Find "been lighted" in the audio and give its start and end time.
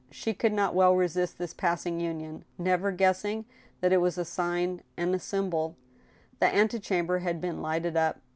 7.39-7.95